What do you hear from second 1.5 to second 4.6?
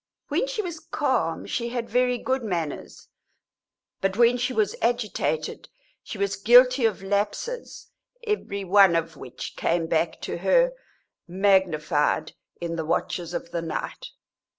had very good manners, but when she